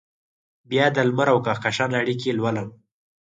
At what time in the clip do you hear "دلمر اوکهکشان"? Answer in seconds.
0.95-1.91